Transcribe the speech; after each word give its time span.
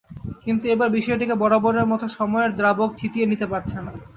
কিন্তু 0.45 0.65
এবার 0.73 0.89
বিষয়টিকে 0.97 1.35
বরাবরের 1.41 1.89
মতো 1.91 2.05
সময়ের 2.17 2.51
দ্রাবক 2.59 2.89
থিতিয়ে 2.99 3.29
নিতে 3.31 3.45
পারছে 3.51 3.77
না। 3.77 3.91